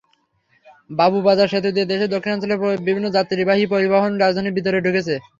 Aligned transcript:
বাবুবাজার 0.89 1.51
সেতু 1.51 1.69
দিয়ে 1.71 1.89
দেশের 1.91 2.13
দক্ষিণাঞ্চলের 2.13 2.57
বিভিন্ন 2.87 3.07
যাত্রীবাহী 3.17 3.65
পরিবহন 3.73 4.11
রাজধানীর 4.15 4.55
ভেতরে 4.57 4.79
ঢুকছে। 4.85 5.15